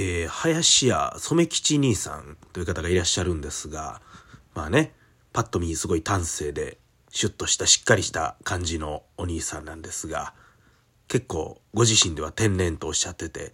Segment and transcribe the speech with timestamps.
[0.00, 4.00] えー、林家染吉兄さんという方がいらっしゃるんですが、
[4.54, 4.94] まあね、
[5.32, 6.78] パッと見すごい端正で、
[7.10, 10.34] シュッとしたしっかりした感じのお兄さんなんですが、
[11.08, 13.52] 結構ご自身では天然とおっしゃってて、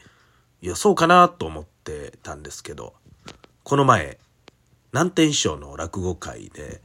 [0.60, 2.92] いや、そうかなと思ってたんですけど、
[3.62, 4.18] この前、
[4.92, 6.82] 南天師匠の落語会で、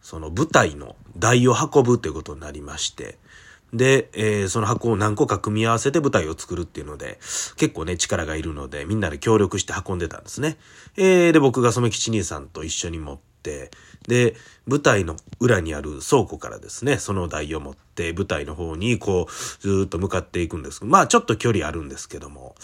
[0.00, 3.18] その舞台の台を運ぶということになりまして、
[3.72, 7.18] で、えー、その箱を何個か組み合わせて舞台を作るっていうので、
[7.56, 10.58] 結構ね、力がいるので、みんなで協力して運んでたんですね。
[10.96, 13.70] えー、で、僕が染吉兄さんと一緒に持って、
[14.06, 14.34] で、
[14.66, 22.54] 舞台の裏にある倉庫からですね、その台を持って舞台の方にこう、ずっと向かっていくんですまあちょっと距離あるんですけども。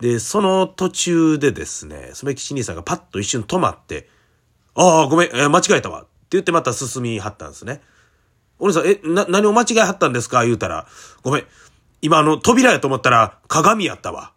[0.00, 4.08] で、その途中でですね、染吉兄さんがパッと一瞬止まって、
[4.74, 6.02] ああ、ごめん、えー、間違えたわ。
[6.02, 7.80] って言ってまた進みはったんですね。
[8.58, 10.44] お姉さん、え、な、何を間違えはったんですか？
[10.44, 10.86] 言うたら、
[11.22, 11.46] ごめん。
[12.02, 14.32] 今あの、扉やと思ったら、鏡やったわ。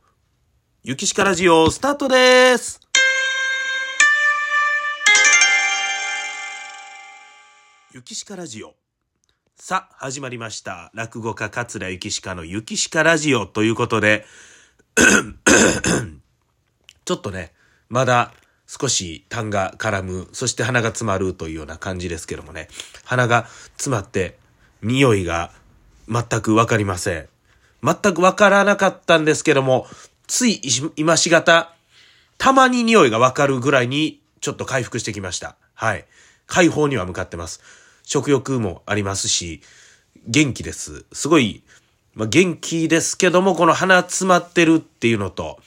[0.84, 2.80] ゆきしかラジオ、スタートでーす。
[7.94, 8.76] ゆきしかラジオ。
[9.56, 10.90] さあ、始まりました。
[10.94, 14.26] 落語家桂ゆきしかのゆきしかラジオということで、
[17.06, 17.54] ちょっとね、
[17.90, 18.32] まだ
[18.70, 22.68] 少し痰が絡む、そして鼻が詰まるというような感じですけどもね、
[23.04, 24.38] 鼻が詰まって
[24.84, 25.52] 匂いが
[26.08, 27.28] 全くわかりません。
[27.82, 29.88] 全くわからなかったんですけども、
[30.28, 30.62] つい
[30.98, 31.74] 今しがた、
[32.38, 35.56] たまに匂いがわかるぐらいにちょっと回復してきました。
[35.74, 36.06] はい。
[36.46, 37.62] 解放には向かってます。
[38.04, 39.62] 食欲もありますし、
[40.28, 41.06] 元気です。
[41.12, 41.64] すごい、
[42.14, 45.60] まあ、元気ですけども、この鼻詰まってるっていうのと、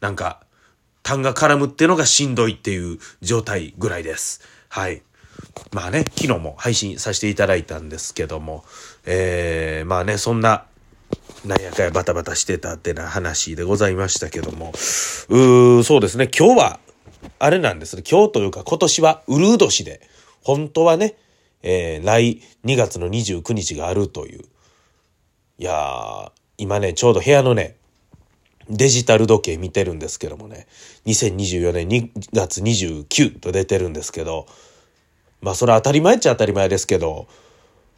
[0.00, 0.40] なんか、
[1.02, 4.40] 痰が絡むっていうのがしんどいっていう状態ぐらいです。
[4.68, 5.02] はい。
[5.72, 8.64] まあね、昨日も配信させていただいたんですけども、
[9.06, 10.66] えー、まあね、そんな、
[11.44, 16.80] なんやかやバタバタしてたってな話でございましたけども、うー、そうですね、今日は、
[17.38, 20.00] あれなんですね、今日というか今年はウルー年で、
[20.42, 21.16] 本当はね、
[21.62, 24.44] えー、来2月の29日があるという。
[25.58, 27.76] いやー、今ね、ちょうど部屋のね、
[28.70, 30.66] デジタル時計見てるんですけどもね、
[31.06, 34.46] 2024年2月29と出てるんですけど、
[35.42, 37.26] まあそれは当たり前っちゃ当たり前ですけど、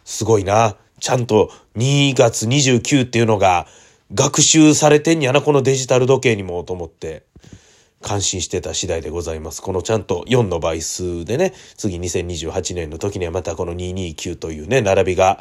[0.04, 0.76] すごいな。
[1.00, 3.66] ちゃんと2月29っていうのが
[4.14, 7.24] 学習されてんやな、このデジタル時計にもと思って、
[8.02, 9.62] 感心してた次第でございます。
[9.62, 15.40] このちゃんと4の倍数でね、次2028年の時にはまたこの229というね、並びが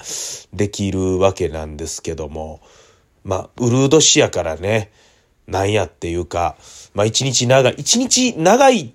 [0.53, 2.61] できるわけなんですけども、
[3.23, 4.91] まあ、ウルードシやからね、
[5.51, 6.55] なんやっていうか、
[6.93, 8.91] まあ一日長い、一日長いっ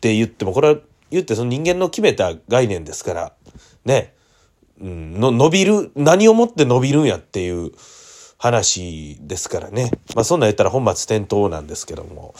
[0.00, 0.76] て言っても、これは
[1.10, 3.32] 言ってその人間の決めた概念ですから、
[3.84, 4.14] ね、
[4.80, 7.72] うん、の、伸びる、何をもって伸びるんやっていう
[8.38, 9.90] 話ですからね。
[10.14, 12.34] まあそんなん言ったら本末転倒なんですけども、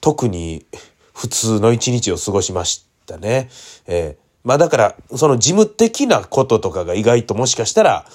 [0.00, 0.64] 特に
[1.12, 3.50] 普通の一日を過ごしましたね。
[3.86, 8.06] えー、まあだから、その事務的なこととかが意外ともしかしたら、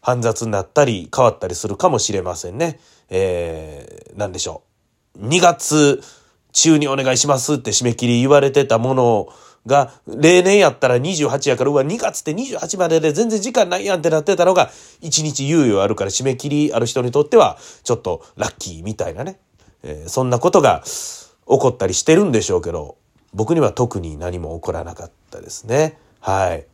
[0.00, 2.78] 煩雑になったり変わったりするかもしれませんね。
[3.14, 4.62] えー、なんでしょ
[5.20, 5.26] う。
[5.26, 6.02] 2月
[6.52, 9.28] 中にお願いしますって締め切り言われてたもの
[9.66, 14.70] が、例年やったら28やから、うわ、2月って28までで全然時間ないやんってなってたのが、
[15.02, 19.38] 1日猶予あるから締め切りある人にとっては、ちょっとラッキーみたいなね。
[19.82, 22.96] えー、そんなことが起こったりしてるんでしょうけど、
[23.34, 25.98] 僕には特に何も起こらなかったですね。
[26.20, 26.66] はい。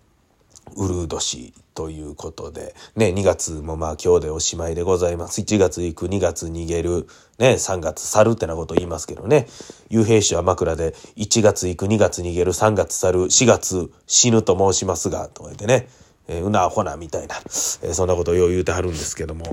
[0.77, 5.43] ウルー年ということで、ね、2月もまあ今日でおしまいでございます。
[5.43, 7.07] 1月行く、2月逃げる、
[7.39, 9.47] ね、3月去るってなこと言いますけどね、
[9.89, 15.89] 幽閉士は枕で、1月行く、2月逃げる、3月去る、4月死ぬと申しますが、とか言ってね、
[16.27, 19.45] えー、うなアホな、みたいな、えー、そんなことをよう言うてはるんですけども、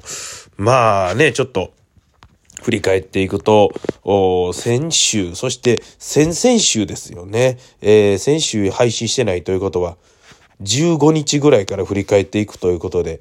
[0.58, 1.74] まあね、ちょっと、
[2.64, 3.72] 振り返っていくと、
[4.52, 7.60] 先週、そして先々週ですよね。
[7.82, 9.98] えー、先週配信してないということは、
[10.62, 13.20] 15日ぐらいから振り返っていくということで、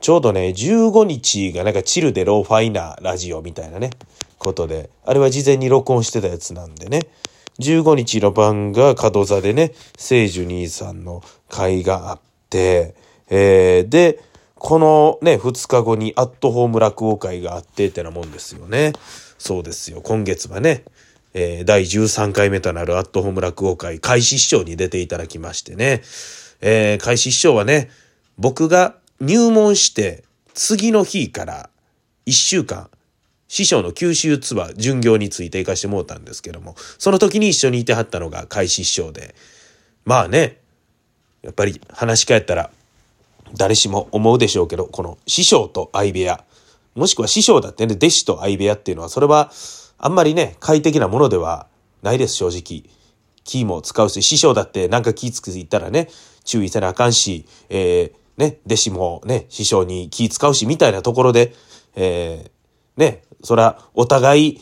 [0.00, 3.90] ちょうどね、15日がなんかチルでローファイなラジオみたいなね、
[4.38, 7.08] ことで、あれは事前に録音してたやつなんでね、
[7.58, 12.94] 15日の晩が門座でね、聖樹兄さんの会があって、
[13.28, 14.20] えー、で、
[14.54, 18.92] このね、2日後にアットホーム落語会があってってなもんですよね。
[19.38, 20.00] そうですよ。
[20.02, 20.84] 今月はね、
[21.34, 26.02] えー、第13回目となるアットホーム落語会開始師匠に出ていただきましてね、
[26.60, 27.90] えー、開始師匠はね、
[28.36, 30.24] 僕が入門して
[30.54, 31.70] 次の日から
[32.26, 32.90] 1週間、
[33.48, 39.34] 師匠の九州ツアー、巡業について行かしてもうたんですけども、その時に一緒にいてはったのが開始師匠で、
[40.04, 40.58] まあね、
[41.42, 42.70] やっぱり話し返ったら、
[43.56, 46.44] 誰しも思うでしょうけど、この師匠と相部屋、
[46.94, 49.50] もしくは師匠だってね、弟子と相部屋っていうのは、それは、
[49.96, 51.66] あんまりね、快適なものでは
[52.02, 52.84] ないです、正直。
[53.44, 56.08] 気も使うし、師匠だってなんか気つくいったらね、
[56.48, 61.52] 注意せなあかんし、えー、ね、弟子もね、師匠に気使うし、みたいなところで、
[61.94, 64.60] えー、ね、そら、お互い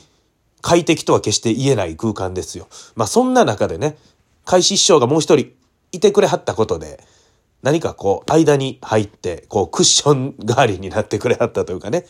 [0.63, 2.67] 快適とは決して言えない空間ですよ。
[2.97, 3.97] まあそんな中でね、
[4.45, 5.53] 開始師匠がもう一人
[5.93, 7.01] いてくれはったことで、
[7.63, 12.05] 何かこう、間に入って、こう、クッション代わりになってくれはったというかね、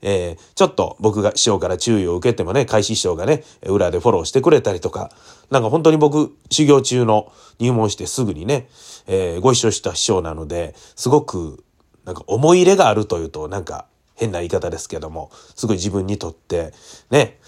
[0.00, 5.10] えー、ちょっと僕が師匠から注意を受けてもね、開始師匠がね、裏でフォローしてくれたりとか、
[5.52, 8.68] なんか本当に僕、修行中の入門してすぐにね、
[9.06, 11.62] えー、ご一緒した師匠なので、すごく、
[12.06, 13.84] なんか思い入れがあるというと、なんか
[14.14, 16.72] 変な言い方ですけども、すごい自分にとって、
[17.10, 17.38] ね、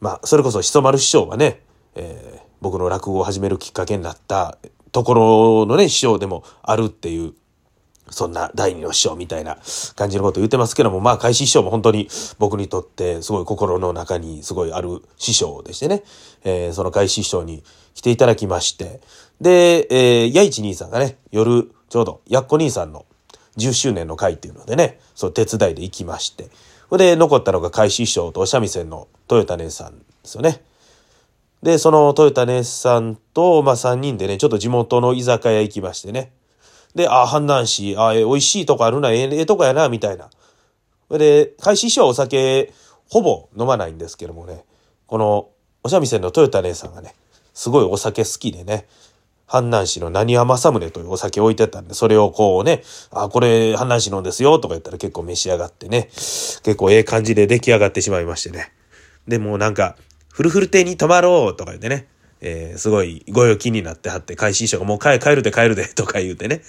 [0.00, 1.62] まあ、それこそひそ丸師匠はね、
[1.94, 4.58] えー、僕の落語を始めるきっかけになった
[4.92, 7.32] ところのね、師匠でもあるっていう、
[8.10, 9.58] そんな第二の師匠みたいな
[9.94, 12.08] 感じのこと言ってますけども、まあ、開始師匠も本当に
[12.38, 16.02] 僕にとってすごい心の中にすごいある師匠でしてね、
[16.44, 17.64] えー、その開始師匠に
[17.94, 19.00] 来ていただきまして、
[19.40, 23.06] で、えー、八一兄さんがね、夜、ちょうど、やっこ兄さんの
[23.56, 26.48] 10周年の会っていうのでね、そう手伝いで行きまして、
[26.88, 30.62] それで残ったのが開始師匠とお三味線の豊田姉さんですよね。
[31.62, 36.32] で、そのトヨタ姉さんと、まあ、3人でね、ちょっと地元の居酒屋行きましてね。
[36.96, 40.30] で、ああ、阪南市、あ、え、美味しいとこあるな、ええ、ええとこやな、みたいな。
[41.10, 42.72] で、開始師はお酒、
[43.10, 44.64] ほぼ飲まないんですけどもね、
[45.06, 45.50] この、
[45.84, 47.14] お三味線のトヨタ姉さんがね、
[47.52, 48.86] すごいお酒好きでね、
[49.46, 58.72] 阪南市の何山政宗というお酒置いてたんで、それをこうね、あ、これ阪南市のんですよとか言ったら結構召し上がってね、結構ええ感じで出来上がってしまいましてね。
[59.28, 59.96] で、もうなんか、
[60.32, 62.08] フルフル亭に泊まろうとか言ってね、
[62.48, 66.62] えー、すごいご用気になってはって、開始書がもう帰帰るで帰るでとか言うてね。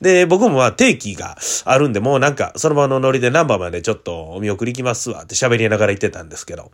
[0.00, 6.70] で、僕もまあ定期があるんで、もうなんかその場のノリでナンバーまでちょっとお見送り行きますわって喋りながら言ってたんですけど、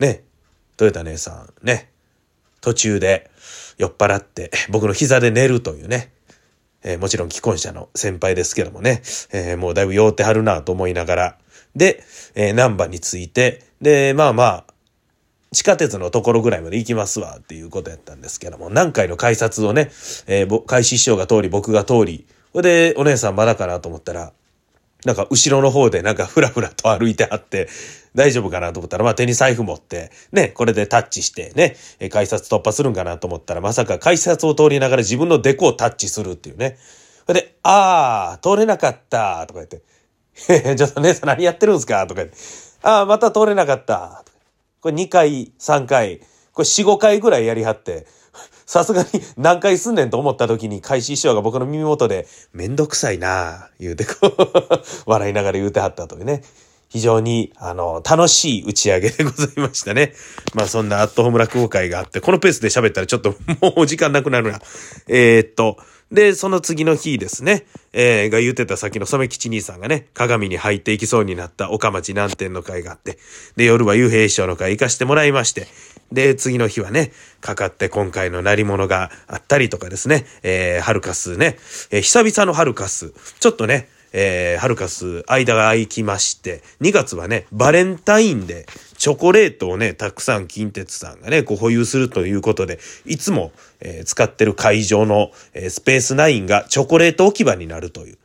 [0.00, 0.24] ね、
[0.76, 1.92] トヨタ姉さんね、
[2.60, 3.30] 途中で
[3.76, 6.12] 酔っ払って僕の膝で寝るというね、
[6.82, 9.02] えー、もちろん既婚者の先輩ですけどもね、
[9.32, 11.38] えー、もうだいぶ酔ってはるなと思いながら、
[11.76, 12.02] で、
[12.34, 14.64] えー、ナンバーについて、で、まあまあ、
[15.52, 19.90] 地下鉄のところぐらいまで行きますわっていうことやったんですけども、何回の改札をね、
[20.26, 24.32] えー、開始師匠が通り、僕が通り、それでお姉さんまだかなと思ったら、
[25.04, 27.68] なんか後ろの方でなんかふらふらと歩いてあって、
[28.14, 31.76] 大丈夫かなと思ったら、まあ手に財布持って、ね、これでタッチしてね、
[32.10, 36.76] 改札突破するんかなと思ったら、まさか改札を通りながら自分のデコをタッチするっていうね。
[37.26, 39.80] それで、あー、通れなかった、とか言って、
[40.76, 42.06] ちょっと姉さん何やってるんすか？
[42.06, 42.36] とか言って、
[42.82, 44.24] あー、また通れなかった、
[44.80, 46.20] これ2回、3回、
[46.52, 48.06] これ4、5回ぐらいやりはって、
[48.66, 54.30] さすがに何回すんねんと思った時に開始師匠が僕の耳元で、めんどくさいなぁ、言うてこう
[55.10, 56.42] 笑いながら言うてはったというね。
[56.90, 60.14] 非常に、あの、楽しい打ち上げでございましたね。
[60.54, 64.60] まあそんなアットホーム落語会があって、このペースで喋ったらちょっともう時間なくなるな。
[65.06, 65.76] えー、っと、
[66.10, 73.18] で、その次の日ですね、えー、が言ってた先の染吉兄さんがね、鏡に入っていきそうになった岡町南天の会があって、
[73.56, 75.66] で、夜は幽閉師匠の会行かしてもらいまして、
[76.10, 77.12] で、次の日はね、
[77.42, 81.58] かかって今回の鳴り物があったりとかですね、えー、ハルカスね、
[81.90, 88.66] えー、久々のハルカス、ちょっとね、えー、ハルカス、間が空きまして、2月はね、バレンタインで、
[88.98, 98.18] チョコレートをね、たくさん近鉄さんがね、こう保有するということで、いつも、えー、使ってる会場の、えー、スペースナインがチョコレート置き場になるという。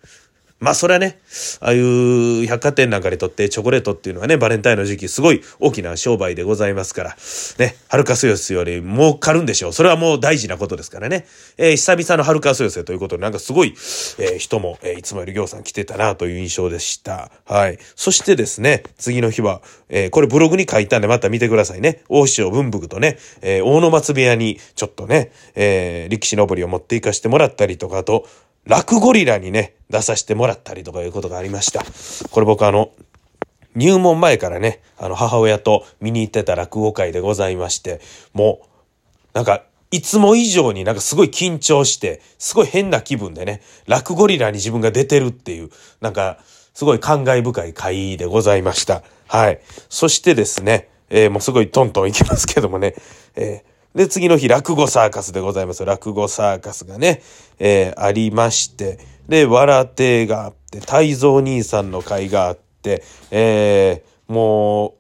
[0.64, 1.20] まあそれはね、
[1.60, 7.18] ああいう百貨店なんかにとってチョコレートっていうのはね、バレンタインの時期すごい大きな商売でございますから、
[7.60, 9.74] ね、ハルカス寄せより儲かるんでしょう。
[9.74, 11.26] それはもう大事なことですからね。
[11.58, 13.74] えー、久々のハルカス寄せということで、なんかすごい、
[14.20, 17.30] えー、人も、えー、いつもより行さん来てたなという印象でした。
[17.44, 17.78] はい。
[17.98, 22.04] そしてですね、次の日は、えー、これブログに書いたんでまた見てくださいね。
[22.08, 28.26] 大師匠文福とね、えー、大野松部屋にちょっとね、えー、力士登りを持って行かしてもらったりとかと、
[28.66, 31.84] ラクゴリラにね、出させてもらったりとかいうことがありました。
[32.30, 32.92] これ僕あの、
[33.76, 38.00] 入門前からね、あの母親と見に行ってた落語会でございまして、
[38.34, 38.68] もう、
[39.34, 45.70] なんか、いつも以上になんかすごい緊張して、すごい変な気分でね、ラクゴリラに自分が出てるっていう、
[46.02, 46.40] なんか、
[46.74, 49.04] すごい感慨深い会でございました。
[49.28, 49.60] はい。
[49.90, 52.96] そしてですね、えー、もうすごいトントンいきますけどもね、
[53.36, 55.86] えーで、次の日、落語サーカスでございます。
[55.86, 57.22] 落語サーカスがね、
[57.60, 64.94] えー、ありまして、で、わら亭があって、泰造兄さんの会があって、えー、もう、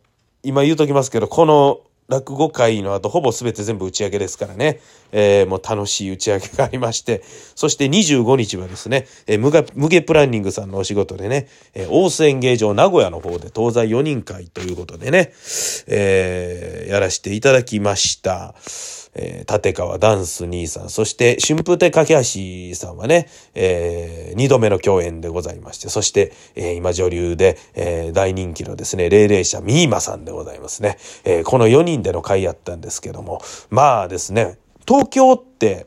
[0.43, 1.81] 今言うときますけど、この
[2.13, 4.79] 落語会の後、ほぼ全て全部打ち上げですからね。
[5.11, 7.23] えー、もう楽しい打ち上げがありまして、
[7.55, 15.33] そして25日はですね、えー、無が無プランニングさんのお仕事でね、えー、大須演芸場名古屋の方で東西4人会ということでね、
[15.87, 18.53] えー、やらせていただきました。
[19.15, 30.97] えー、立川ダンス兄さん、そして春風亭架橋さんはね、えー、度目の共演でございまして、そして、えー、今女流で、えー、大人気のですね、霊霊者ミーマさんでございますね。
[31.25, 35.85] えー、この4人での会やったんですけども、まあですね、東京って、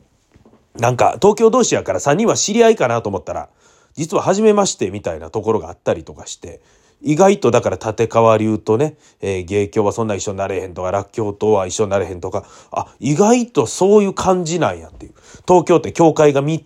[0.75, 3.49] なんか東京同士やから3人は知り合いかなと思ったら、
[3.95, 6.61] 実は初めましてみたいなところがあったりとかして、
[7.01, 15.13] 意外とだから立川流とね、えー、芸協はそんな一緒になれへんとか、らっきょうとは一緒になれへんとか、あ、意外とそういう感じなんやっていう。
[15.47, 16.63] 東京って教会が3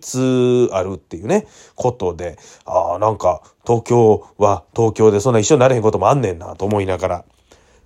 [0.68, 7.24] つあるっていうね、ことで、ああ、なんか東京は東京でそんな一緒になれへんこともあんねんなと思いながら。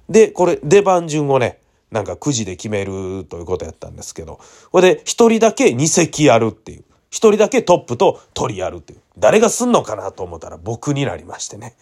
[0.08, 1.60] で、これ出番順をね、
[1.90, 4.38] なんかくじで決めるということやったんですけど、
[4.70, 6.84] これで一人だけ2席やるっていう。
[7.10, 9.00] 一人だけトップと鳥やるっていう。
[9.18, 11.74] 誰がすんのかなと思ったら僕になりましてね。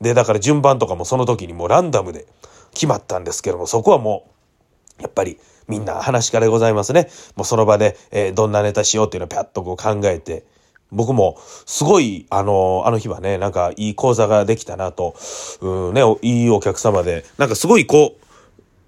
[0.00, 2.26] で、だから順番とかもその時にもうランダムで
[2.72, 4.30] 決まったんですけども、そこはも
[4.98, 5.38] う、やっぱり
[5.68, 7.08] みんな話からございますね。
[7.34, 10.44] もうその場で、えー、どんなネタしようっていうのをぴゃっとこう考えて、
[10.92, 11.36] 僕も
[11.66, 15.16] すごい、あの、あの日はね、なんかいい講座ができたなと、
[15.60, 18.25] うんね、いいお客様で、なんかすごいこう、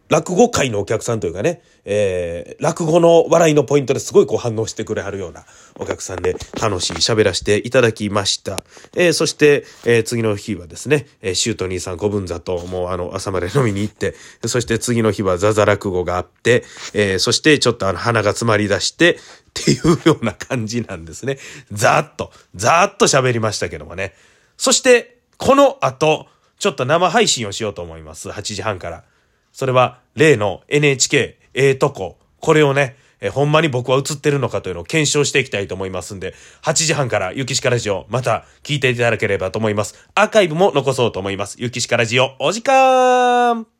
[0.08, 5.44] 落語界のお客さんというかね、えー、落語の笑いのポイントですごいこう反応してくれはるような
[5.78, 8.64] お客さんで楽しい喋らせていただきました。
[8.96, 14.14] えー、そして、えー、次の日はですね、えー、シュート兄さん古文座ともうあの朝まで飲みに行って、
[14.46, 21.38] そして次の日はザザ落語があって、えー、そしてちょっとあの鼻が詰まり出して、っていうような感じなんですね。
[21.72, 24.14] ざーっと、ざーっと喋りましたけどもね。
[24.56, 26.26] そして、この後、
[26.58, 28.28] ちょっと生配信をしようと思います。
[28.28, 29.04] 8時半から。
[29.58, 40.08] それは例の NHK ええとこ、これをね、えほんまに僕は映ってるのかというのを検証していきたいと思いますんで、8時半からゆきしかラジオ、また聞いていただければと思います。
[40.14, 41.56] アーカイブも残そうと思います。
[41.58, 43.77] ゆきしかラジオ、お時間